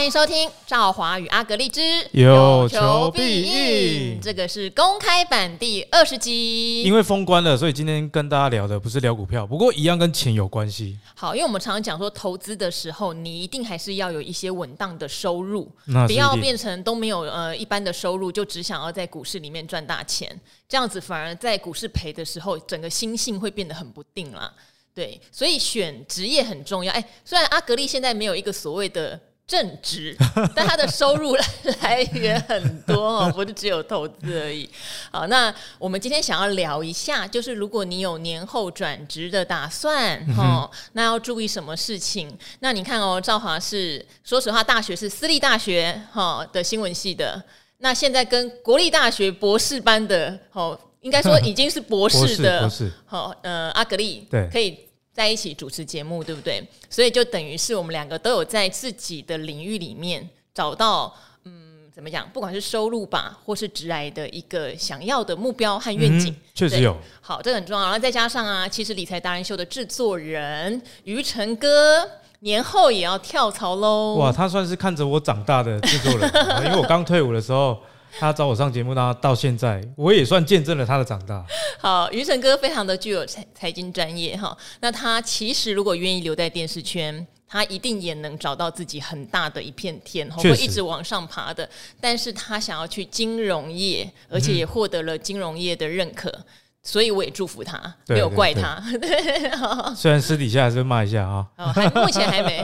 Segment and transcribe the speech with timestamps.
[0.00, 6.82] 欢迎收听《赵华与阿格丽之有求必应》，这个是公开版第二十集。
[6.82, 10.98] 因为封关了，所以今天跟大家聊的不是聊股票，不过一样跟钱有关系。
[11.14, 15.70] 好，因为我们常常讲说，投资的时候你一定还是要有一些稳当的收入，
[16.06, 20.34] 不要变成都没有呃一般的收入，就只想要在股市里面赚大钱，
[20.66, 24.50] 这样子反而在股市赔的时候，整个心性会变得很不定啦。
[24.94, 26.90] 对，所以选职业很重要。
[26.90, 29.20] 哎，虽然阿格丽现在没有一个所谓的。
[29.50, 30.16] 正职，
[30.54, 31.34] 但他的收入
[31.82, 34.70] 来源很多哦， 不是只有投资而已。
[35.10, 42.32] 好，那我们今天想要聊一下，就是如果你有年后转职的打算，哦，那要注意什么事情？
[42.60, 47.42] 那你看哦，赵华是说实话，大学是私立大学哈的新闻系的，
[47.78, 52.70] 那现在跟国立大学博士班的，哦，应该说 已经是博士的，
[53.04, 54.78] 好，呃，阿格丽，对，可以。
[55.12, 56.62] 在一起主持节目，对不对？
[56.88, 62.28] 所以就等于是我们两个都有在自己的领域里面找到，嗯，怎么讲？
[62.30, 66.96] 不管是收入吧，或是直来的一个想要的目标和愿景，确、嗯、实有。
[67.20, 67.82] 好，这个很重要。
[67.82, 72.08] 然后再加上啊，其实理财达人秀的制作人于成哥
[72.40, 74.14] 年后也要跳槽喽。
[74.14, 76.30] 哇，他算是看着我长大的制作人，
[76.64, 77.78] 因为我刚退伍的时候。
[78.18, 81.44] 他找我上节目，到到现在，我也算见证了他的长大。
[81.78, 84.56] 好，于晨哥非常的具有财财经专业哈。
[84.80, 91.68] 那他其实如果愿意留在电视圈，他一定也能找到自己很大的一片天，会一直往上爬的。
[92.00, 96.28] 但是他想要去金融业，而且也获得了金融业的认可。
[96.30, 96.44] 嗯
[96.82, 98.82] 所以我也祝福他，没有怪他。
[99.94, 101.46] 虽然私底下还是骂一下啊。
[101.58, 102.58] 哦，还目前还没。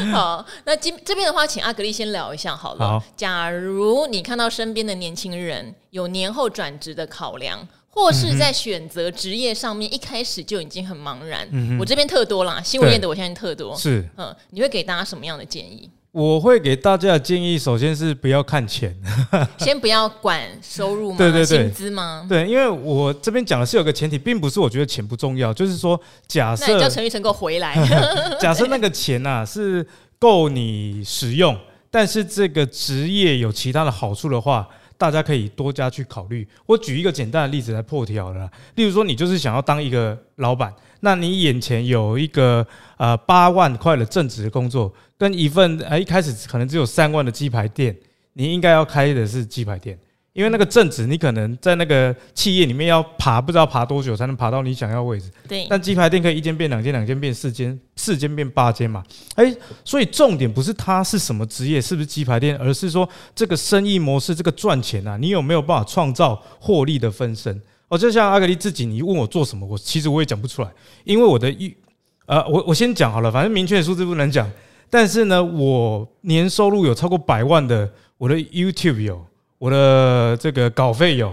[0.12, 2.98] 好，那今这边的话，请阿格丽先聊一下好了。
[2.98, 13.76] 好，假如你看到身边的年轻人有年后转职的考量，或是在选择职业上面一开始就已经很茫然，嗯、我这边特多啦，新闻业的我相信特多。
[13.76, 15.90] 是，嗯，你会给大家什么样的建议？
[16.18, 18.92] 我会给大家的建议，首先是不要看钱，
[19.56, 21.16] 先不要管收入吗？
[21.16, 22.26] 对对对，薪资吗？
[22.28, 27.76] 对，因为我这边讲的是有个前提，并不是我觉得钱不重要，就是说假设，那叫陈玉成给我回来。
[28.40, 29.86] 假设那个钱呐、啊、是
[30.18, 31.56] 够你使用，
[31.88, 36.44] 但是这个职业有其他的好处的话，大家可以多加去考虑。
[36.66, 40.74] 我举一个简单的例子来破题了，例如说你就是想要当一个老板。
[41.00, 47.94] 那你眼前有一个呃八万块的正职的工作，跟一份呃一开始可能只有三万的鸡排店，
[48.34, 49.98] 你应该要开的是鸡排店，
[50.32, 55.30] 因为那个正职你可能在那个企业里面要爬，不知道爬多久才能爬到你想要的位置。
[55.48, 55.66] 对。
[55.68, 59.02] 但鸡排店可以一间变两间，两间变四间，四间变八间嘛。
[59.34, 59.52] 哎，
[59.84, 67.60] 所以重点不是他是什么职业，是不是鸡排店，而是说这个生意模式，这个赚钱啊，你有没有办法创造获利的分身？
[67.88, 70.70] 哦，就像阿格力自己，你问我做什么，我其实我也讲不出来，
[71.04, 71.74] 因为我的预，
[72.26, 74.46] 呃，我我先讲好了，反正明确的数字不能讲，
[74.90, 79.24] 但是呢，我年收入有超过百万的，我的 YouTube 有，
[79.58, 81.28] 我的这个稿费有，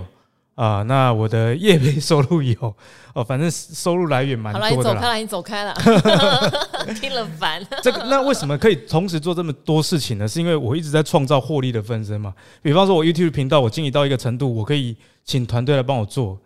[0.56, 2.76] 啊、呃，那我的业配收入有，
[3.14, 4.96] 哦，反正收入来源蛮多的。
[4.96, 7.66] 好了，你走开了，你走开了， 听了烦。
[7.82, 10.28] 这个那为什么可以同时做这么多事情呢？
[10.28, 12.34] 是因为我一直在创造获利的分身嘛。
[12.62, 16.38] 比方说，我 YouTube 频道我经营到一个程度，我可以请团队来帮我做。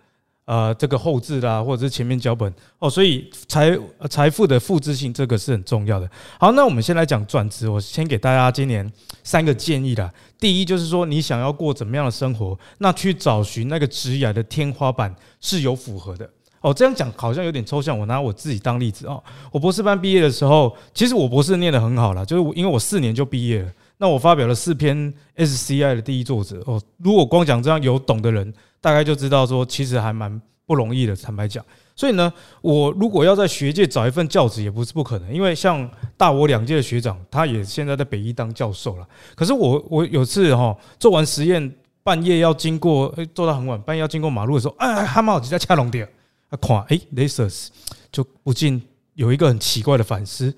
[0.50, 3.78] 呃，这个后置啦，或者是前面脚本哦，所以财
[4.10, 6.10] 财富的复制性这个是很重要的。
[6.40, 8.92] 好，那我们先来讲转职，我先给大家今年
[9.24, 10.12] 三个建议啦。
[10.40, 16.28] 第一就是说，你想要过怎么样的生活，那去找寻那个职业的天花板是有符合的
[16.62, 16.74] 哦。
[16.74, 19.24] 这样讲好像有点抽象，我拿我自己当例子哦。
[19.52, 23.72] 我博士班毕业的时候，其实我博士念得很好了，就是因为我四年就毕业了。
[24.00, 26.82] 那我发表了四篇 SCI 的第一作者哦。
[26.98, 28.52] 如果光讲这样，有懂的人。
[28.82, 31.16] 大概就知道说，其实还蛮不容易的。
[31.16, 31.64] 坦白讲，
[31.96, 32.32] 所以呢，
[32.62, 35.34] 我如果要在学界找一份教职，也不是不可能。
[35.34, 39.08] 因为像大我两届的学长，他也现在在北医当教授了。
[39.36, 46.08] 可是我我有次哈做完实验，半夜要经过，诶，做到很晚，半夜要经过马路的时候，哎，他们好像在掐龙点，
[46.50, 47.68] 啊，看，诶，lasers
[48.12, 48.82] 就不禁
[49.16, 50.54] 有一个很奇怪的反思：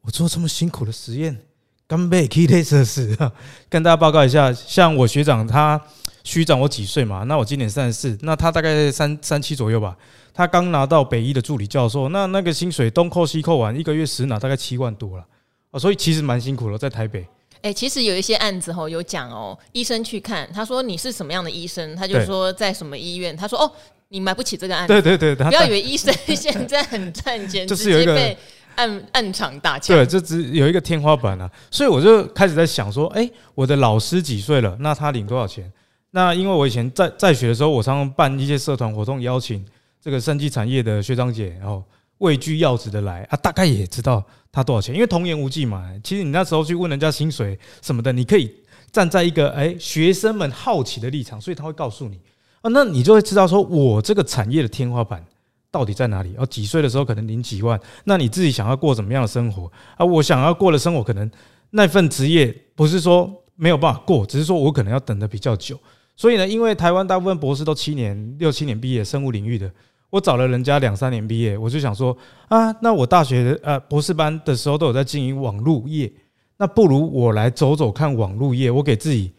[0.00, 1.38] 我做这么辛苦的实验，
[1.86, 3.16] 干杯 key lasers，
[3.68, 5.80] 跟大家报告一下，像我学长他。
[6.24, 7.24] 虚长我几岁嘛？
[7.24, 9.96] 那我今年三十四，那他大概三三七左右吧。
[10.32, 15.26] 他刚拿到北医的助理教授，那那个薪水东扣西扣完，一个月实拿大概七万多了
[15.70, 17.20] 啊，所以其实蛮辛苦了，在台北。
[17.56, 23.70] 哎、欸，其实有一些案子吼有讲哦，医生去看，他说你是什么样的医生，他就说在什么医院，他说哦，
[24.08, 24.94] 你买不起这个案子。
[24.94, 28.36] 对对对，不要以为医生现在很赚钱， 就是有一个
[28.76, 29.94] 暗暗场大枪。
[29.94, 34.74] 对，这只有一个天花板啊，所以我就开始在想说，哎、欸，我的老师几岁了？
[34.80, 35.70] 那他领多少钱？
[36.12, 39.64] 那因为我以前在在学的时候，我常常办一些社团活动，邀请
[40.00, 41.84] 这个生技产业的学长姐，然后
[42.18, 45.88] 位居要职的来啊，大概也知道他多少钱，因为童言无忌嘛。
[46.02, 48.52] 其实你那时候去问人家薪水什么的，你可以
[48.90, 52.18] 站在一个哎学生们好奇的立场，所以他会告诉你
[52.60, 55.24] 啊，那你就会知道说我这个产业的天花板
[55.70, 56.34] 到底在哪里？
[56.36, 60.04] 哦，几岁的时候可能领几万，那你自己想要过什么样的生活啊？
[60.04, 61.30] 我想要过的生活，可能
[61.70, 65.78] 那份职业不是说没有办法过，只是说我可能要等得比较久。
[66.20, 69.72] 所以呢，因为台湾大部分博士都七年、六七年毕业，生物领域的，
[70.10, 72.14] 我找了人家两三年毕业，我就想说
[72.48, 76.12] 啊，那我大学的呃博士班的时候都有在经营网络业，
[76.58, 79.32] 那不如我来走走看网络业，我给自己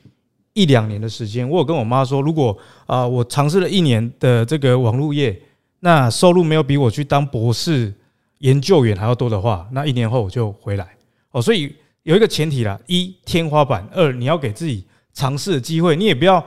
[0.54, 1.48] 一两年的时间。
[1.48, 2.58] 我有跟我妈说，如果
[2.88, 5.40] 啊我尝试了一年的这个网络业，
[5.82, 7.94] 那收入没有比我去当博士
[8.40, 10.88] 研究员还要多的话，那一年后我就回来。
[11.30, 14.84] 哦，所以有一个前提啦：一天花板，二你要给自己
[15.14, 16.44] 尝试的机会，你也不要。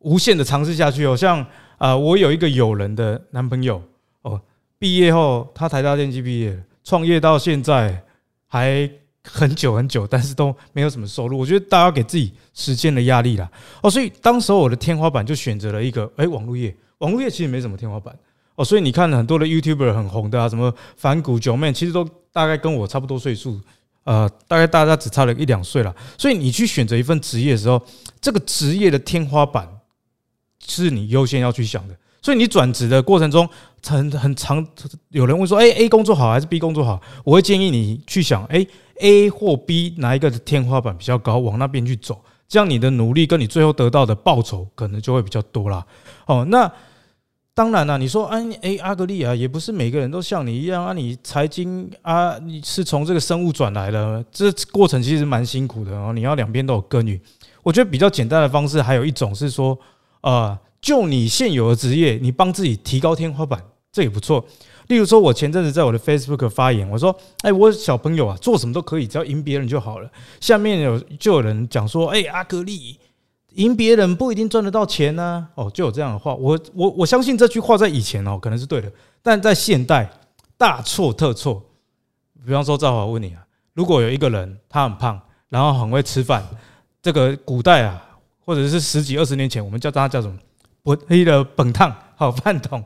[0.00, 1.44] 无限的尝试下去哦，像
[1.78, 3.82] 啊，我有一个友人的男朋友
[4.22, 4.40] 哦，
[4.78, 8.02] 毕业后他台大电机毕业，创业到现在
[8.46, 8.88] 还
[9.24, 11.38] 很久很久，但是都没有什么收入。
[11.38, 13.50] 我觉得大家给自己时间的压力啦
[13.82, 18.16] 哦，所以当时候我的天花板就选择了一个哎，网络业，网络业其实没什么天花板
[18.54, 23.60] 哦，所以你看很多的 YouTuber 很红的啊，什么反骨九妹，其实都大概跟我差不多岁数，
[24.04, 25.94] 呃，大概大家只差了一两岁了。
[26.16, 27.82] 所以你去选择一份职业的时候，
[28.20, 29.68] 这个职业的天花板。
[30.66, 33.48] 是你优先要去想的，所以你转职的过程中
[33.86, 34.66] 很很常，
[35.10, 38.66] 有人问说：“哎，A 工作好还是 B 工作好？”我会建议你去想：哎
[39.00, 45.86] ，A 或 B 哪一个的天花板比较高，往那边去走，这样你的努力跟你最后得到的报酬可能就会比较多啦。
[46.26, 46.70] 哦，那
[47.54, 57.20] 当然了，你说：“哎，哎，阿格力啊，也不是每个人都像你一样啊，你财经啊，你是从这个生物转来的，这过程其实蛮辛苦的哦，你要两边都有耕耘。
[57.62, 59.78] 我觉得比较简单的方式还有一种是说。
[60.28, 63.62] 啊，就你现有的职业，你帮自己提高天花板，
[63.92, 64.44] 这也不错。
[64.88, 72.98] 例如说，我前阵子在我的 Facebook 发言，我说：“哎，我小朋友啊，做什么都可以，只要赢别人就好了。”下面有就有人讲说：“哎，阿格力，
[73.54, 78.90] 赢别人不一定赚得到钱呢。”哦，就有这样的话，我我我相信这句话在以前哦可能是对的，
[79.22, 80.10] 但在现代
[80.58, 81.62] 大错特错。
[82.44, 85.20] 比方说，赵华问你啊，如果有一个人他很胖，
[85.50, 86.44] 然后很会吃饭，
[87.00, 88.02] 这个古代啊。
[88.46, 90.34] 或者是十几二十年前，我们叫它叫什么？
[90.82, 92.82] 不黑的本烫好饭桶。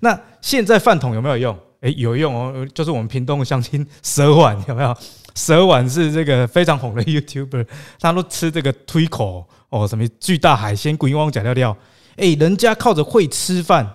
[0.00, 1.56] 那现在饭桶有没有用？
[1.80, 4.94] 哎，有用哦，就是我们屏东的乡亲蛇碗有没有？
[5.36, 7.66] 蛇碗是这个非常红的 YouTuber，
[8.00, 11.76] 他都吃这个推口哦，什么巨大海鲜、鬼王假料料。
[12.16, 13.88] 哎，人家靠着会吃饭，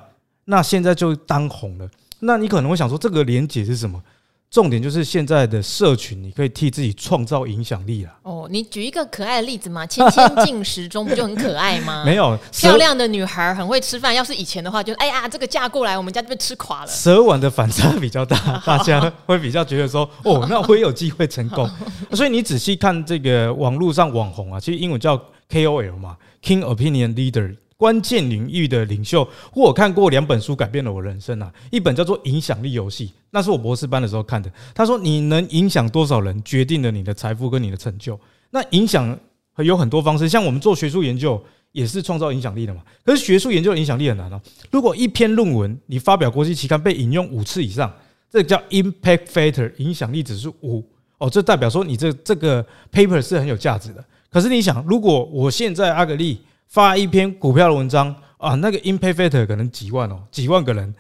[0.46, 1.90] 那现在就当红了。
[2.20, 4.02] 那你可能会想说，这个连结是什么？
[4.52, 8.12] 重点就是现在的社群，你可以替自己创造影响力了。
[8.24, 9.86] 哦，你举一个可爱的例子嘛？
[9.86, 12.02] 千千进食中不就很可爱吗？
[12.06, 14.14] 没有， 漂亮的女孩很会吃饭。
[14.14, 16.88] 要是以前的话就，就哎呀，这个嫁过来，我们家就被吃垮了。
[16.88, 18.36] 蛇丸的反差比较大，
[18.66, 21.70] 大家会比较觉得说，哦，那我也有机会成功。
[22.14, 25.16] 所以你仔细看这个网络上网红啊，其实英文叫
[25.52, 27.56] KOL 嘛，King Opinion Leader。
[27.80, 31.50] 关键领域的领袖，我看过两本书改变了我人生啊！
[31.72, 34.52] 一本叫做《影响力游戏》，那是我博士班的时候看的。
[34.76, 38.20] 他说，你能影响多少人，决定了你的财富跟你的成就。
[38.50, 39.18] 那影响
[39.60, 41.42] 有很多方式，像我们做学术研究，
[41.72, 42.82] 也是创造影响力的嘛。
[43.06, 44.42] 可是学术研究的影响力很难哦。
[44.70, 47.90] 如果一篇论文你发表国际期刊被引用五次以上，
[48.30, 50.84] 这叫 Impact Factor，影响力指数五
[51.18, 52.62] 哦，这代表说你这这个
[52.92, 54.04] paper 是很有价值的。
[54.30, 56.40] 可是你想，如果我现在阿格力。
[56.70, 60.94] 发一篇股票的文章啊，那个 impact factor 可能几万哦，几万个人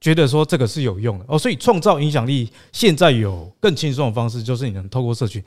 [0.00, 5.42] 觉得说这个是有用的哦，所以创造影响力现在有更轻松的方式，就是你能透过社群。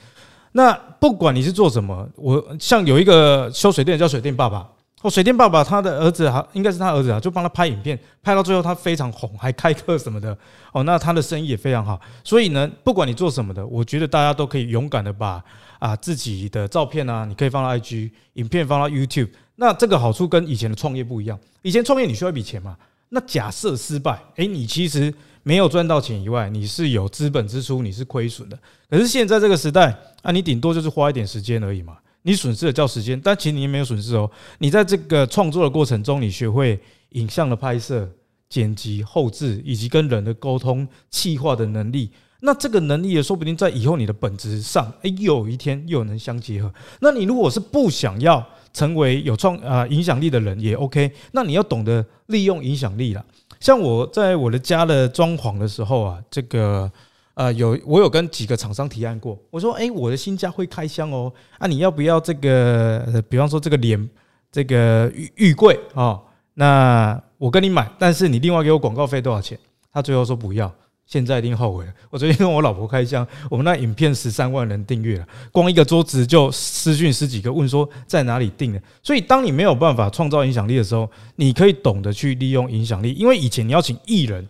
[0.53, 4.69] 那不管你是做什么，我像有一个修水电叫水电爸爸
[5.05, 10.35] 哦，水电爸爸他的儿子哈，应该是他儿子啊，就帮他拍影片，拍到最后他非常红，还开课什么的
[10.73, 12.01] 哦，那他的生意也非常好。
[12.23, 15.43] 所以呢，不管你做什么的，我觉得大家都可以勇敢的把
[15.77, 19.29] 啊自己的照片啊，你可以放到 IG，影片放到 YouTube。
[19.57, 22.75] 那这个好处跟以前的创业不一样，以前创业你需要一笔钱嘛？
[23.09, 28.57] 那假设失败，诶，你其实没有赚到钱以外，你是有资本支出，你是亏损的。
[28.89, 31.95] 可是现在这个时代啊，你顶多就是花一点时间而已嘛，
[32.27, 34.29] 你损失的叫时间，但其实你也没有损失哦。
[34.57, 36.79] 你在这个创作的过程中，你学会
[37.09, 38.09] 影像的拍摄、
[38.49, 42.09] 剪辑、后制，以及跟人的沟通、企划的能力。
[42.41, 46.73] 那这个能力也说不定在以后你的本质上，诶，有一天又能相结合。
[46.99, 53.23] 那你如果是不想要，成为有创啊影响力的人也 OK，那你要懂得利用影响力啦。
[53.59, 56.91] 像我在我的家的装潢的时候啊，这个
[57.35, 63.23] 呃有我有跟几个厂商提案过，我说诶，我的新家会开箱哦，啊你要不要这个？
[63.29, 64.09] 比方说这个帘
[64.51, 66.19] 这个浴浴柜啊，
[66.53, 69.59] 那我跟你买，但是你另外给我广告费多少钱？
[69.91, 70.73] 他最后说不要，
[71.05, 71.85] 现在一定后悔。
[72.09, 78.81] 我昨天跟我老婆开箱，我们那影片十三万人订阅了，光一个桌子就私讯十几个问说在哪里订的。
[79.03, 84.47] 所以，当你没有办法创造影响力的时候，你可以懂得去利用影响力，因为以前你要请艺人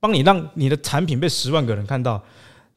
[0.00, 2.22] 帮你让你的产品被十万个人看到，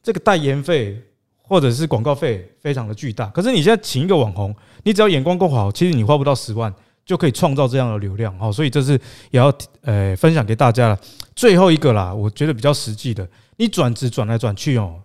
[0.02, 1.00] 这个代言费
[1.42, 3.26] 或者是广告费非常的巨大。
[3.28, 6.72] 可是你现在请一个网红，你只要眼光够好，其实你花不到十万。
[7.02, 8.92] 就可以创造这样的流量，好，所以这是
[9.32, 11.00] 也要呃分享给大家了。
[11.34, 15.00] 最后一个啦，我觉得比较实际的，你转职转来转去哦，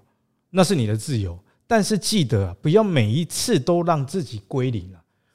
[0.51, 4.87] 那是你的自由，但是记得不要每一次都让自己归零。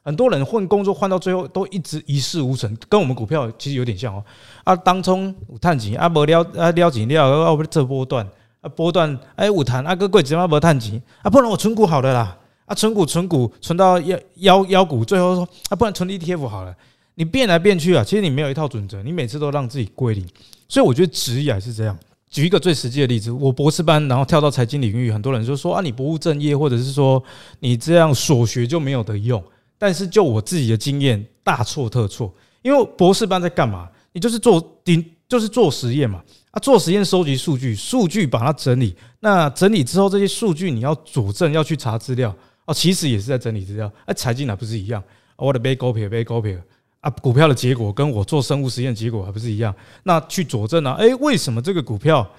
[0.02, 4.24] 很多人换工作换到最后都一直一事无成，跟我们股票其实有点像哦。
[4.64, 8.26] 啊，当冲有探钱啊，无了啊了钱了，啊这波段
[8.60, 11.30] 啊波段哎有探啊，个贵怎么无探钱啊？
[11.30, 12.36] 不然我存股好了啦。
[12.66, 16.72] 啊，存股存股存到腰腰腰股，最后说啊，不然存 ETF 好了。
[17.16, 20.24] 你变来变去啊，其实你没有一套准则，你每次都让自己归零。
[20.68, 21.98] 所以我觉得职业还是这样。
[22.30, 27.20] 举一个最实际的例子，我博士班然后跳到财经领域，很多人就说啊，你不务正业，或者是说
[27.58, 29.42] 你这样所学就没有得用。
[29.80, 32.30] 但是就我自己的经验，大错特错。
[32.60, 33.88] 因为博士班在干嘛？
[34.12, 36.22] 你就是做顶，就是做实验嘛。
[36.50, 38.94] 啊，做实验收集数据，数据把它整理。
[39.20, 42.36] 那整理之后，这些数据你要佐证，要去查资料。
[42.66, 43.90] 哦，其实也是在整理资料。
[44.04, 45.02] 哎，财经还不是一样？
[45.36, 46.54] 我的背股票，背股票
[47.00, 49.74] 啊，股票的结果跟我做生物实验结果还不是一样？
[50.02, 50.96] 那去佐证啊？
[50.98, 52.30] 哎，为什么这个股票，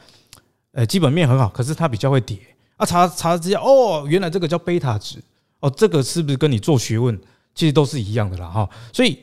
[0.74, 2.38] 哎，基本面很好，可是它比较会跌
[2.78, 2.86] 啊？
[2.86, 5.18] 查查资料，哦，原来这个叫贝塔值。
[5.62, 7.18] 哦，这个是不是跟你做学问
[7.56, 8.48] 其实都是一样的啦？
[8.50, 9.18] 哈，所以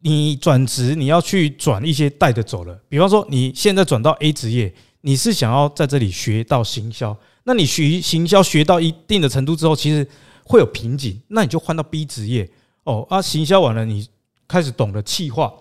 [0.00, 2.80] 你转职，你要去转一些带着走了。
[2.88, 4.72] 比方说，你现在转到 A 职业，
[5.02, 10.06] 你是想要在这里学到行销，那你学行销学到一定的程度之后，其实
[10.44, 12.50] 会有瓶颈，那你就换到 B 职业
[12.84, 14.08] 哦啊，行销完了，你
[14.48, 15.52] 开始懂得企划，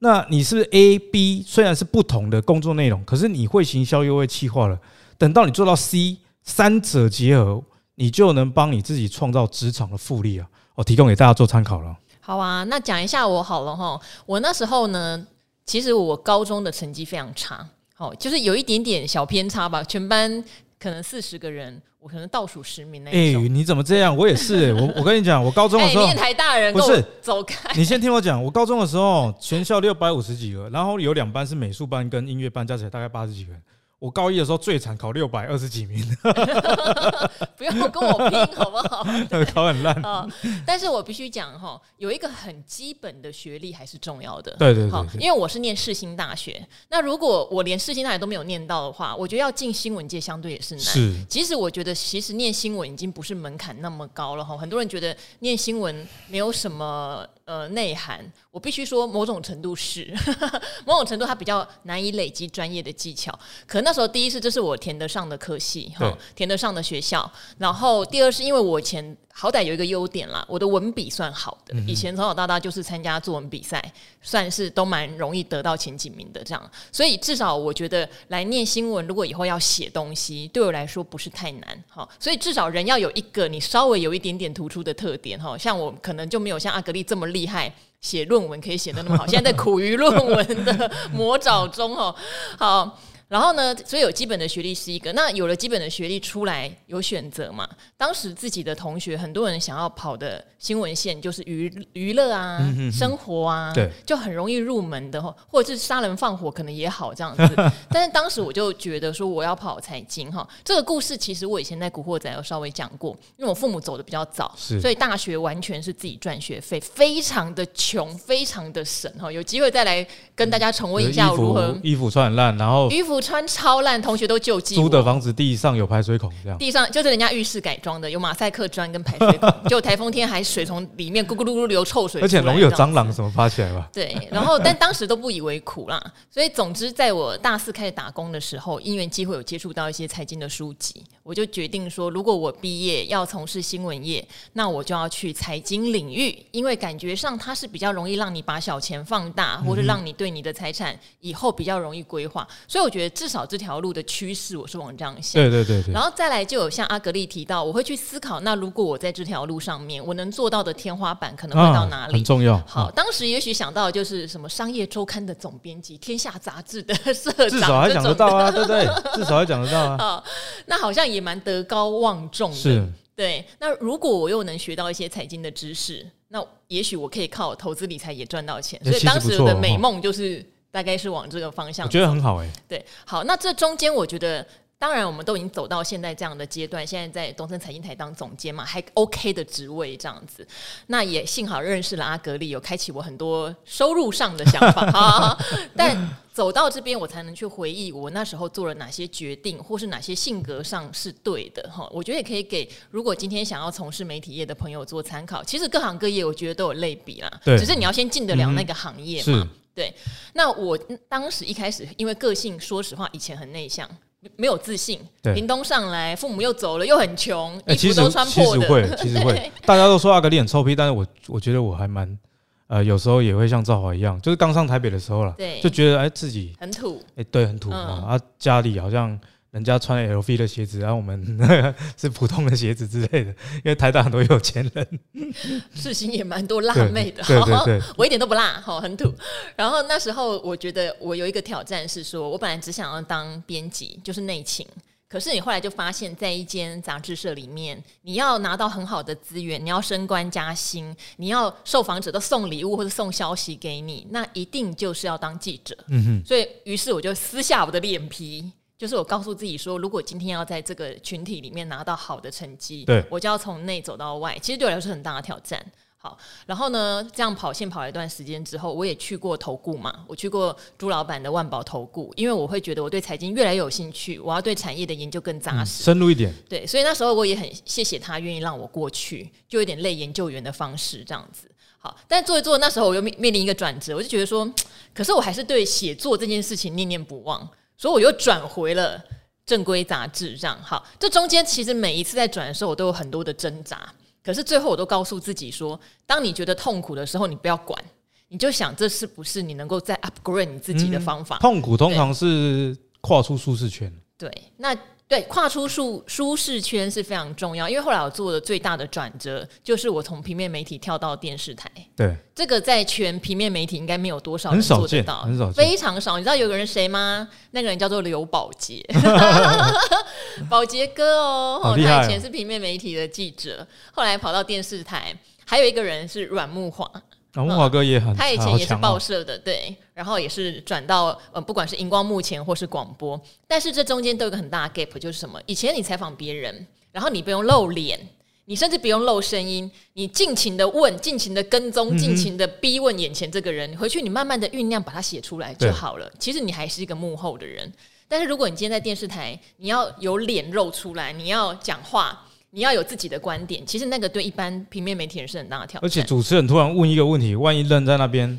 [0.00, 4.78] 那你是不是 A、B 虽然是不同的工作内容，可是你会行销又会企划了，
[5.16, 7.62] 等到你做到 C，三者结合，
[7.98, 10.46] 你就能帮你自己创造职场的复利啊！
[10.76, 11.96] 我提供给大家做参考了。
[12.20, 15.26] 好啊，那讲一下我好了哈，我那时候呢，
[15.66, 20.44] 其实我高中的成绩非常差，好，就是有一点点小偏差吧，全班。
[20.80, 23.42] 可能四十个人，我可能倒数十名那一种。
[23.42, 24.16] 哎，你怎么这样？
[24.16, 24.72] 我也是、 欸。
[24.72, 27.68] 我我跟你讲，我高中的时候， 电台大人不是走开。
[27.74, 33.60] 你先听我讲，我高中的时候，全校六百五十几个，然后有两班是美术班跟音乐班，加起来大概八十几个人。
[33.98, 36.04] 我高一的时候最惨，考六百二十几名，
[37.58, 39.04] 不要跟我拼好不好？
[39.52, 40.24] 考很烂啊！
[40.64, 44.54] 但是我必须讲哈，有一个很基本的学历还是重要的。
[44.56, 50.84] 对对对，因为我是念世新大学，那如果我连世新大学都没有念到的话，我觉得要进新闻界相对也是难。
[50.84, 54.56] 是，即使我觉得其实念新闻已经不是门槛那么高了哈。
[54.56, 57.26] 很多人觉得念新闻没有什么。
[57.48, 60.14] 呃，内涵我必须说，某种程度是，
[60.84, 63.32] 某种程度它比较难以累积专业的技巧。
[63.66, 67.32] 可那时候第一是这是我填得上的科系哈，填得上的学校。
[67.56, 69.16] 然后第二是因为我前。
[69.40, 71.72] 好歹有一个优点啦，我的文笔算好的。
[71.86, 73.80] 以前从小到大就是参加作文比赛，
[74.20, 76.70] 算是都蛮容易得到前几名的这样。
[76.90, 81.84] 所以至少我觉得来念新闻，如果以后要写东西，对我来说不是太难。
[81.86, 85.38] 好，所以至少人要有一个你稍微有一点点突出的特点。
[85.38, 89.24] 哈，像我可能就没有像阿格丽这么厉害，写论文可以写的那么好。
[89.24, 91.94] 现在在苦于论文的魔爪中。
[91.94, 92.12] 哈，
[92.58, 92.98] 好。
[93.28, 95.12] 然后呢，所以有基本的学历是一个。
[95.12, 97.68] 那有了基本的学历出来，有选择嘛？
[97.94, 107.54] 当时自己的同学很多人想要跑的新闻线就是娱娱乐啊、嗯、哼哼生活啊，对，就很容易入门的，或者是杀人放火可能也好这样子。
[107.90, 110.48] 但是当时我就觉得说我要跑财经哈。
[110.64, 119.30] 这个故事其实我以前在《古惑仔》有稍微讲过，因为我父母走的比较早，是所以大学完全是自己赚学费，非常的穷，非常的省哈。
[119.30, 123.17] 有机会再来跟大家重温一下我如何衣服穿很烂，然后衣服。
[123.20, 124.74] 穿超烂，同学都救济。
[124.74, 129.52] 租的房子地上有排水孔，这样地上就是人家浴室改装的，有马赛克砖跟排水孔。
[129.68, 133.88] 就台风天还水从里面咕咕噜噜流臭水，而且容易有蟑螂什么爬起来吧？
[133.92, 136.00] 对，然后但当时都不以为苦啦。
[136.30, 152.46] 所以总之，在我大四开始打工的时候，因缘机会有接触到一些财经的书籍，我就决定说，如果我毕业要从事新闻业，那我就要去财经领域，因为感觉上它是比较容易让你把小钱放大，或者让你对你的财产以后比较容易规划。
[152.68, 153.07] 所以我觉得。
[153.10, 155.40] 至少这条路的趋势，我是往这样想。
[155.40, 155.92] 对对对对。
[155.92, 162.14] 然后再来，就有像阿格力提到，我会去思考，那如果我在这条路上面，我能做到的天花板可能会到哪里？
[162.14, 162.62] 很重要。
[162.66, 168.86] 好，当时也许想到就是什么《商业周刊》的总编辑，《天下杂志》的社长，至少还讲得到啊， 对不对？
[169.14, 169.96] 至少还讲得到啊。
[169.98, 170.24] 好，
[170.66, 172.56] 那好像也蛮德高望重的。
[172.56, 172.86] 是。
[173.14, 173.44] 对。
[173.58, 178.80] 那如果我又能学到一些财经的知识，那也许我可以靠投资理财也赚到钱。
[178.84, 180.44] 所以当时的美梦就是。
[180.70, 181.86] 大概是往这个方向。
[181.86, 182.52] 我觉得很好哎、欸。
[182.68, 184.46] 对，好，那这中间我觉得。
[184.80, 190.46] 当然，我们都已经走到现在这样的阶段，现在在东森财经台当总监嘛，还 OK 的职位这样子。
[190.86, 195.36] 那也幸好认识了阿格力，有开启我很多收入上的想法啊。
[195.74, 201.88] 但走到这边，我才能去回忆我那时候做了哪些决定，或是哪些性格上是对的哈。
[201.90, 205.42] 我觉得也可以给如果今天想要从事媒体业的朋友做参考。
[205.42, 209.26] 其实各行各业，我觉得都有类比啦，对，只是你要先进得了那个行业嘛。
[209.42, 209.94] 嗯、对。
[210.32, 210.76] 那我
[211.08, 213.88] 当时一开始，因为个性，说实话，以前很内向。
[214.34, 214.98] 没有自信，
[215.32, 218.66] 屏东上来，父母又走了，又很穷，衣服都穿破的。
[218.66, 219.52] 其实会，其实会。
[219.64, 222.18] 大家都说阿格力很臭屁，但是我我觉得我还蛮，
[222.66, 229.18] 呃，有时候也会像赵华一样，就是刚上台北的时候了，对，就觉得哎自己很土，哎对，很土、嗯、啊，家里好像。
[229.50, 231.38] 人家穿 LV 的鞋子，然后我们
[231.96, 233.30] 是普通的鞋子之类的。
[233.56, 234.86] 因为台大很多有钱人，
[235.74, 237.22] 世新也蛮多辣妹的。
[237.24, 239.12] 对对对，对，我一点都不辣，哈，很土。
[239.56, 244.66] 然后那时候我觉得我有一个挑战是说，我本来只想要当编辑，就是内勤。
[245.08, 255.74] 可是你后来就发现，在一间杂志社里面，你要拿到很好的资源，你要升官加薪，你要受访者都送礼物或者送消息给你，那一定就是要当记者。
[255.86, 256.22] 嗯哼。
[256.26, 258.52] 所以，于是我就撕下我的脸皮。
[258.78, 264.38] 就是我告诉自己说，如果今天要在这个群体里面拿到好的成绩，对，我就要从内走到外。
[264.40, 265.60] 其实对我来说是很大的挑战。
[266.00, 266.16] 好，
[266.46, 276.32] 然后呢，这样跑线跑了一段时间之后，我也去过投顾嘛，我去过朱老板的万宝投顾，因为我会觉得我对财经越来越有兴趣，我要对产业的研究更扎实、嗯、深入一点。
[276.48, 281.50] 对，所以那时候我也很谢谢他愿意让我过去，就有点类研究员的方式这样子。
[281.78, 284.48] 好，但做一做，那时候我又面面临一个转折，我就觉得说，
[284.94, 287.48] 可是我还是对写作这件事情念念不忘。
[287.78, 289.02] 所以我又转回了
[289.46, 290.84] 正规杂志，这样好。
[290.98, 293.88] 这中间其实每一次在转的时候，我都有很多的挣扎。
[294.22, 297.82] 可是最后我都告诉自己说，当你觉得痛苦的时候，你不要管，
[298.28, 301.36] 你就想这是不是你能够再 upgrade 你自己的方法。
[301.36, 303.90] 嗯，痛苦通常是跨出舒适圈。
[304.18, 304.76] 对，那。
[305.08, 311.70] 对，跨出舒舒适圈是非常重要，因为后来我做的最大的转折，就是我从平面媒体跳到电视台。
[311.96, 316.18] 对，这个在全平面媒体应该没有多少人做得到，很少见，非常少。
[316.18, 317.26] 你知道有个人谁吗？
[317.52, 318.84] 那个人叫做刘宝杰，
[320.50, 325.16] 宝杰哥哦，哦，他以前是平面媒体的记者，后来跑到电视台。
[325.46, 326.86] 还有一个人是阮木华。
[327.34, 335.40] 木华哥也很，他以前也是报社的，对，然后也是转到呃，不管是荧光幕前或是广播，但是这中间都有个很大的 gap，就是什么？
[335.46, 338.00] 以前你采访别人，然后你不用露脸，
[338.46, 346.10] 你甚至不用露声音，你尽情的问，尽情的跟踪，尽情的逼问眼前这个人，回去你慢慢的酝酿，把它写出来就好了。
[346.18, 347.72] 其实你还是一个幕后的人，
[348.08, 352.24] 但是如果你今天在电视台，你要有脸露出来，你要讲话。
[352.58, 355.86] 你要有自己的观点，其实那个对一般平面媒体人是很大的挑战。
[355.86, 358.36] 而且主持人突然问一个问题，万一愣在那边，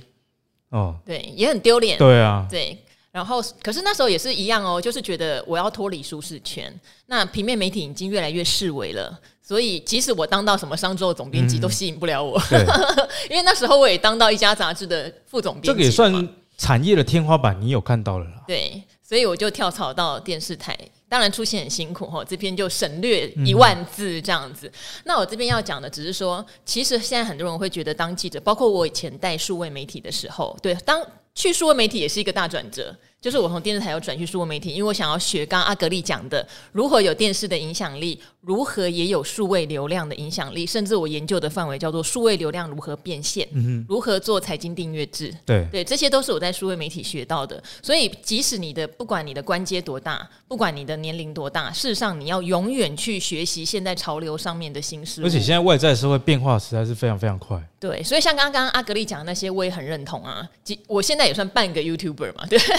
[0.72, 1.98] 哦，对，也很丢脸。
[1.98, 2.78] 对啊，对。
[3.14, 6.70] 然后，可是那时候也是一样哦，就是觉得我要脱离舒适圈。
[7.06, 12.38] 那平面媒体已经越来越式微了，所以即使我当到什么商周总编辑，都吸引不了我。
[12.52, 12.60] 嗯、
[13.32, 18.44] 因为那时候我也当到一家杂志的副总编辑，这个也算产业的天花板，你有看到了啦。
[18.46, 20.78] 对，所以我就跳槽到电视台。
[21.10, 24.68] 当然出现很辛苦哈，这篇就省略一万字这样子。
[24.68, 24.74] 嗯、
[25.06, 32.96] 那我这边要讲的只是说，其实现在很多人会觉得当记者，包括我以前带数位媒体的时候，对，当去数位媒体也是一个大转折。
[33.22, 47.62] 就是我从电视台要转去数位媒体，因为我想要学刚刚阿格力讲的，如何有电视的影响力，如何也有数位流量的影响力，甚至我研究的范围叫做数位流量如何变现，嗯、如何做财经订阅制，对对，这些都是我在数位媒体学到的。
[47.82, 55.26] 所以，即使你的不管你的官阶多大，不管你的年龄多大，事实上你要永远去学习现在潮流上面的新事物。
[55.26, 57.62] 而且现在外在社会变化实在是非常非常快。
[57.80, 60.48] 对，所以像刚刚阿格力讲的那些，我也很认同啊。
[60.64, 62.60] 即我现在也算半个 YouTuber 嘛，对。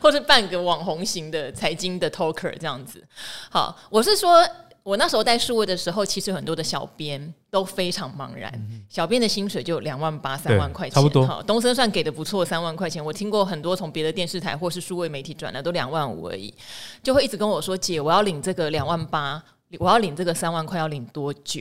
[0.00, 3.02] 或是半个网红型的财经的 talker 这样子，
[3.50, 4.46] 好，我是说，
[4.86, 11.26] 我那时候带数位的时候，其实很多的小编都非常茫然，嗯、小编的薪水就有两万八、三万块钱，差不多。
[11.26, 13.04] 好，东森算给的不错，三万块钱。
[13.04, 16.54] 我听过很多从别的电视台或是数位媒体转的，都两万五而已，
[17.02, 19.42] 就会一直跟我说：“姐，我要领这个两万八，
[19.80, 21.60] 我要领这个三万块，要领多久？”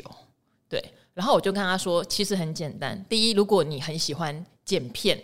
[0.69, 5.19] 对，然后我就跟他说：“其实很简单，第一，如果你很喜欢剪片。”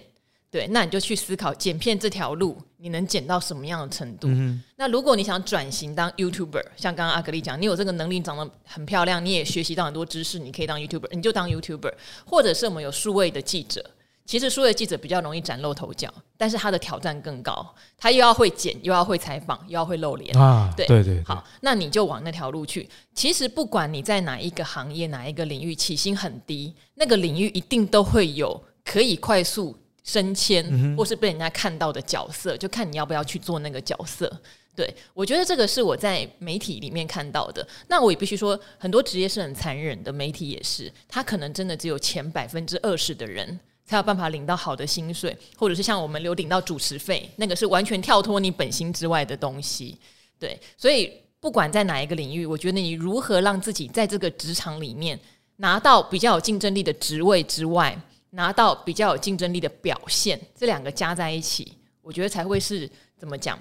[0.52, 4.28] 对，那你就去思考剪片这条路，你能剪到什么样的程度？
[4.28, 11.94] 嗯、那如果你想转型当 YouTuber，像刚刚阿格力讲，你有这个能力，长得很漂亮，你也学习到很多知识，你可以当 YouTuber，你就当 YouTuber。
[12.26, 13.82] 或者是我们有数位的记者，
[14.26, 20.70] 其实数位记者比较容易崭露头角，但是他的挑战更高，他又要会剪，又要会采访，又要会露脸啊！
[20.76, 22.90] 对对对，好，那你就往那条路去。
[23.16, 29.78] 其实不管你在哪一个行业、哪一个领域，起薪很低，那个领域一定都会有可以快速。
[30.04, 34.32] 升迁或是被人家看到的角色，就看你要不要去做那个角色。
[34.74, 37.68] 对，我觉得这个是我在媒体里面看到的。
[37.90, 49.98] 那我也必须说，很多职业是很残忍的，媒体也是，他可能真的只有前百分之二十的人才有办法领到好的薪水，或者是像我们留领到主持费，那个是完全跳脱你本心之外的东西。
[50.40, 51.12] 对，所以
[51.42, 55.20] 不管在哪一个领域，我觉得你如何让自己在这个职场里面
[55.58, 63.58] 拿到比较有竞争力的职位之外，拿到比较有竞争力的表现，这两个加在一起，我觉得才会是怎么讲？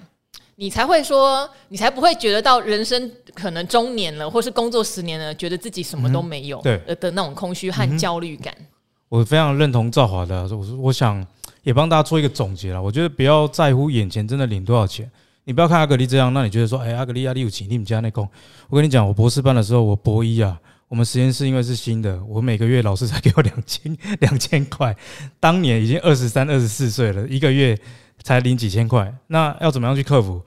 [0.55, 8.65] 你才会说，你才不会觉得到人生可能中年了，或是工作十年了，觉得自己什么都没有，嗯、对的那种空虚和焦虑感、嗯。
[9.09, 11.25] 我非常认同赵华的，我我想
[11.63, 12.81] 也帮大家做一个总结了。
[12.81, 15.09] 我觉得不要在乎眼前真的领多少钱，
[15.45, 18.27] 你不要看阿格力这样，那你觉得说，哎，阿格力压力有钱，你们家那工？
[18.69, 20.59] 我跟你讲，我博士班的时候，我博一啊，
[20.91, 24.93] 我们实验室因为是新的，我每个月老师才给我两千 两千块，
[25.39, 27.79] 当年已经二十三、二十四岁了，一个月
[28.21, 30.41] 才领几千块，那要怎么样去克服？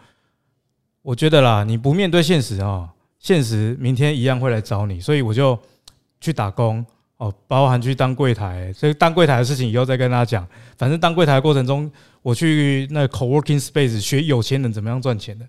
[1.00, 5.58] 我觉得啦，你不面对现实啊，现实明天一样会来找你，所以我就
[6.20, 6.84] 去打工
[7.16, 8.70] 哦，包含去当柜台。
[8.74, 10.46] 所以当柜台的事情以后再跟大家讲。
[10.76, 15.48] 反正当柜台的过程中，我去那 co-working space 学有钱人怎么样赚钱的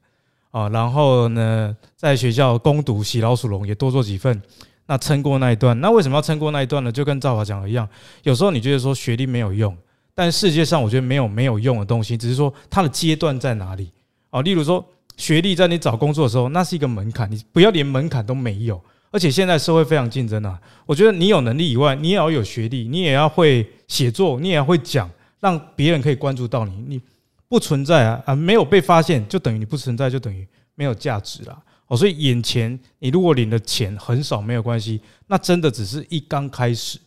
[0.52, 4.42] 啊，然后呢，在学校攻读洗老鼠笼也多做几份，
[4.88, 5.80] 那撑过那一段。
[5.82, 6.92] 那为什么要撑过那一段呢？
[6.92, 7.88] 就跟赵华讲的一样，
[8.24, 9.76] 有时候你觉得说学历没有用，
[10.14, 13.92] 但世界上我觉得没有没有用的东西，只是说它的阶段在哪里
[14.30, 14.42] 啊。
[14.42, 14.86] 例如说。
[15.18, 18.82] 学历在你找工作的时候，那是一个门槛，你不要连门槛都没有。
[19.12, 26.84] 而且现在社会非常竞争啊，我觉得你有能力以外，你也要有学历，你也要会写作，你也要会讲，让别人可以关注到你。
[26.86, 27.02] 你
[27.48, 30.46] 不存在啊啊，没有被发现，就等于你不存在，就等于
[30.76, 31.58] 没有价值了。
[31.88, 36.98] 哦，所以眼前你如果领的钱很少，没有关系，那真的只是一刚开始。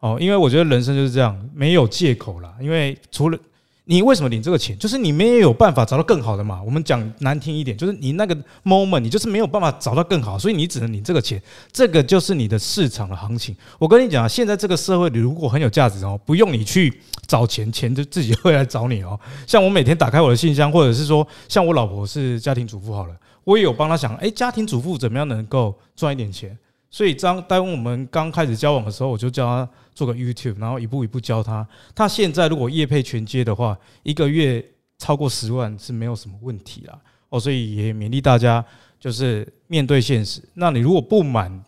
[0.00, 2.52] 哦，因为我觉得人生就是这样，没有借口了。
[2.60, 3.38] 因为除了
[3.86, 4.78] 你为什么领这个钱？
[4.78, 6.62] 就是你没有办法找到更好的嘛。
[6.62, 11.42] 我们讲难听一点，就是你那个 moment，你就是没有办法找到更好，所以你只能领这个钱。
[11.70, 13.54] 这个就是你的市场的行情。
[13.78, 19.18] 我跟你讲，现在这个社会里如果很有价值哦，不用你去找钱，钱就自己会来找你哦。
[19.46, 26.58] 像我每天打开我的信箱，或者是说，像我老婆是家庭主妇好了，我也有帮他想，诶，家庭主妇怎么样能够赚一点钱？
[26.90, 29.70] 所以当当我们刚开始交往的时候，我就叫他。
[29.94, 31.64] 做个 YouTube，然后一步一步教他。
[31.94, 34.60] 他现在如果业配全接的话，一个月
[34.98, 36.98] 超过十万是没有什么问题啦。
[37.28, 38.64] 哦，所以也勉励大家，
[38.98, 40.42] 就是面对现实。
[40.54, 41.62] 那你如果不满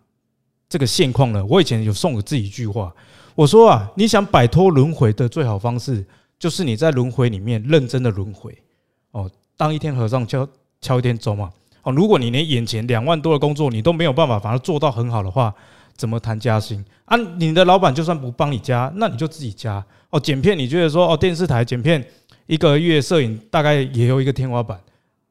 [0.68, 1.46] 这个现况呢？
[1.46, 2.92] 我以前有送给自己一句话，
[3.36, 6.04] 我说啊，你想摆脱轮回的最好方式，
[6.36, 8.52] 就是你在轮回里面认真的轮回。
[9.12, 10.48] 哦，当一天和尚敲
[10.80, 11.52] 敲一天钟嘛。
[11.86, 15.54] 哦，如果你连眼前两万多的工作你都没有办法把它做到很好的话，
[15.96, 17.16] 怎么谈加薪啊？
[17.16, 20.18] 你的老板就算不帮你加，那你就自己加哦。
[20.18, 22.04] 剪片，你觉得说哦，电视台剪片
[22.46, 24.80] 一个月摄影大概也有一个天花板。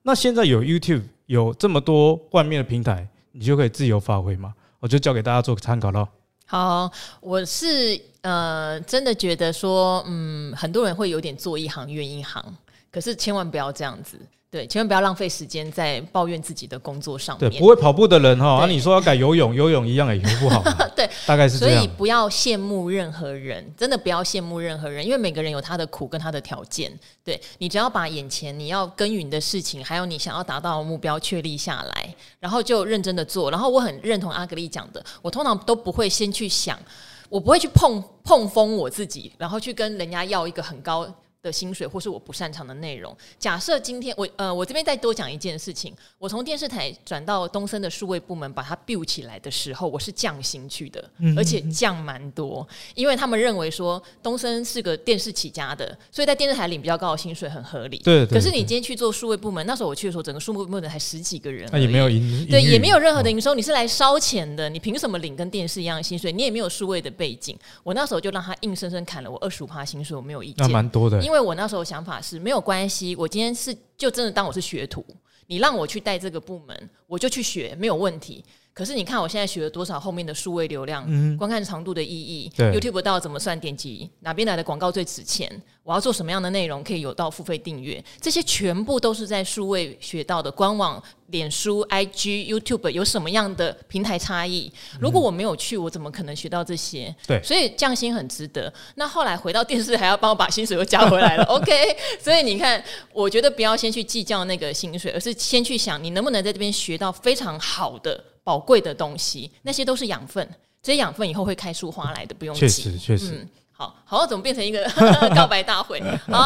[0.03, 4.53] 那现在有 YouTube，有这么多外面的平台，你就可以自由发挥嘛。
[4.79, 6.07] 我就教给大家做个参考喽。
[6.45, 6.89] 好，
[7.19, 12.41] 我是呃真的觉得说，嗯，很多人会有点做一行怨一行，
[12.89, 14.17] 可是千万不要这样子。
[14.55, 17.51] 对，千万不要浪费时间在抱怨自己的工作上面。
[17.51, 20.63] 对，不会跑步的人哈，啊，你说要改游泳， 游泳一样也游不好。
[20.95, 21.75] 对，大概是这样。
[21.75, 26.89] 所以不要羡慕任何人，真的不要羡慕任何人，因为每个人有他的苦跟他的条件。
[27.21, 33.51] 对，你只要把眼前你要耕耘的事情，还有你想要达到的目标确立下来，然后就认真的做。
[33.51, 36.79] 然后我很认同阿格丽讲的，我通常都不会先去想，
[37.27, 41.05] 我不会去碰碰风我自己，然后去跟人家要一个很高。
[41.45, 43.15] 的薪水，或是我不擅长的内容。
[43.37, 57.99] 假设今天我呃，我这边再多讲一件事情，我从电视台转到东森的数位部门，把它 build 起来的时候，我是降薪去的，而且降蛮多，因为他们认为说东森是个电视起家的，所以在电视台领比较高的薪水很合理。
[57.99, 66.31] 对，可是你今天去做数位部门，那时候我去的时候，整个数位部门才十几个人，那也没有营，对，也没有任何的营收，你是来烧钱的，你凭什么领跟电视一样的薪水？
[66.31, 71.85] 你也没有数位的背景，我那时候就让他硬生生砍了我二十五趴薪水，我没有意见，那蛮多的，因为为我那时候。
[71.85, 75.05] 想法是没有关系，我今天是就真的当我是学徒，
[75.45, 78.43] 你让我去带这个部门，我就去学，没有问题。
[78.75, 85.49] 可是你看我现在学了多少后面的数位流量、嗯、观看长度的意义，YouTube 到怎么算点击，哪边来的广告最值钱？
[85.81, 88.03] 我要做什么样的内容可以有到付费订阅？
[88.19, 90.51] 这些全部都是在数位学到的。
[90.51, 94.69] 官网、脸书、IG、YouTube 有什么样的平台差异？
[94.99, 97.15] 如果我没有去，我怎么可能学到这些？
[97.25, 98.73] 对，所以降薪很值得。
[98.95, 101.71] 那后来回到电视还要帮我把薪水又加回来了， OK？
[102.19, 102.83] 所以你看，
[103.13, 108.21] 我觉得不要先去计较那个薪水，而是先去想你能不能在这边学到非常好的。
[108.45, 110.47] 宝贵的东西，那些都是养分，
[110.81, 112.61] 这些养分以后会开出花来的，不用急。
[112.61, 113.31] 确实，确实。
[113.31, 114.87] 嗯，好，好，怎么变成一个
[115.35, 115.99] 告白大会？
[116.31, 116.45] 好，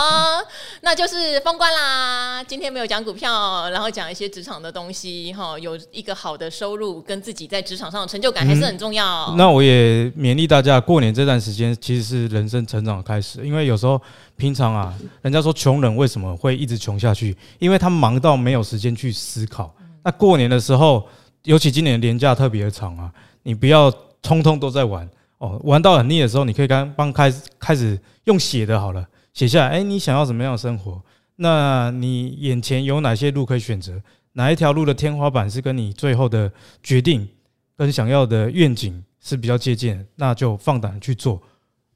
[0.79, 2.41] 那就是封关啦。
[2.45, 9.25] 今天没有讲股票，然后讲一些职场的东西，哈，有一个好的收入，跟自己在职场上的成就感还是很重要。
[9.25, 14.01] 嗯，那我也勉励大家，过年这段时间其实是人生成长的开始，因为有时候
[14.37, 17.35] 平常啊，人家说穷人为什么会一直穷下去？
[17.59, 19.75] 因为他忙到没有时间去思考。
[20.01, 21.05] 那过年的时候，
[21.49, 23.89] 尤其今年年假特别长啊，你不要
[24.21, 25.09] 通通都在玩。
[25.39, 29.69] 哦，玩到很腻的时候，你可以刚帮开始开始用写的好了，写下来。
[29.69, 31.01] 哎，你想要什么样的生活？
[31.37, 33.99] 那你眼前有哪些路可以选择？
[34.33, 36.51] 哪一条路的天花板是跟你最后的
[36.83, 37.27] 决定
[37.75, 40.05] 跟想要的愿景是比较接近？
[40.17, 41.41] 那就放胆去做。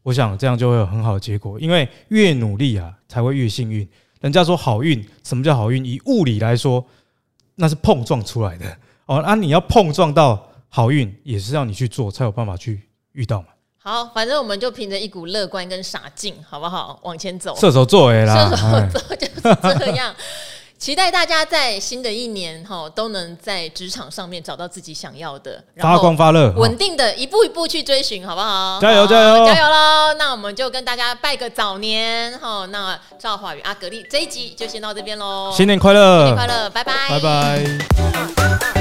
[0.01, 3.87] 我想这样就会有很好的结果，因为越努力啊，才会越幸运。
[4.19, 5.85] 人家说好运，什么叫好运？
[5.85, 6.83] 以物理来说，
[7.53, 8.65] 那是碰撞出来的。
[9.17, 12.89] 哦，那你要碰撞到好运，也是要你去做才有办法去。
[13.13, 13.47] 遇到嘛？
[13.77, 16.99] 好，反正我们就凭着一股乐观跟傻劲，好不好？
[17.03, 17.55] 往前走。
[17.55, 19.27] 射手座哎啦，射手座 就
[19.69, 20.15] 是这样。
[20.79, 28.79] 期待大家在新的一年哈，都能在职场上面找到自己想要的，发光发热，稳定的一步一步去追寻，好不好？
[28.81, 30.13] 加油加油加油喽！
[30.17, 32.65] 那我们就跟大家拜个早年哈。
[32.71, 38.72] 那赵华与阿格力这一集就先到这边喽，新年快乐，新年快乐，拜拜，拜拜。